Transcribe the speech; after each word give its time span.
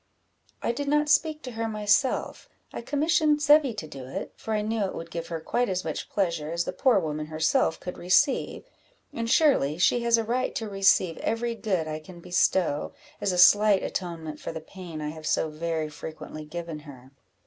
"I 0.63 0.71
did 0.71 0.87
not 0.87 1.09
speak 1.09 1.43
to 1.43 1.51
her 1.51 1.67
myself 1.67 2.49
I 2.73 2.81
commissioned 2.81 3.39
Zebby 3.39 3.75
to 3.75 3.87
do 3.87 4.05
it, 4.07 4.33
for 4.35 4.55
I 4.55 4.63
knew 4.63 4.83
it 4.85 4.95
would 4.95 5.11
give 5.11 5.27
her 5.27 5.39
quite 5.39 5.69
as 5.69 5.85
much 5.85 6.09
pleasure 6.09 6.51
as 6.51 6.63
the 6.63 6.73
poor 6.73 6.97
woman 6.97 7.27
herself 7.27 7.79
could 7.79 7.99
receive; 7.99 8.63
and 9.13 9.29
surely 9.29 9.77
she 9.77 9.99
has 10.01 10.17
a 10.17 10.23
right 10.23 10.55
to 10.55 10.67
receive 10.67 11.17
every 11.19 11.53
good 11.53 11.87
I 11.87 11.99
can 11.99 12.19
bestow, 12.19 12.93
as 13.21 13.31
a 13.31 13.37
slight 13.37 13.83
atonement 13.83 14.39
for 14.39 14.51
the 14.51 14.59
pain 14.59 15.01
I 15.01 15.09
have 15.09 15.27
so 15.27 15.51
very 15.51 15.87
frequently 15.89 16.45
given 16.45 16.79
her." 16.79 17.11